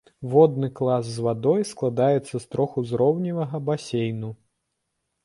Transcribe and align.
Водны 0.29 0.67
клас 0.77 1.05
з 1.17 1.25
вадой 1.25 1.61
складаецца 1.71 2.35
з 2.45 2.49
трохузроўневага 2.55 3.63
басейну. 3.69 4.31